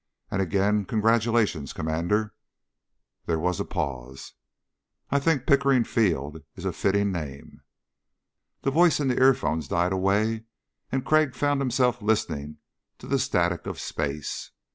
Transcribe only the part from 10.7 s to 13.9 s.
and Crag found himself listening to the static of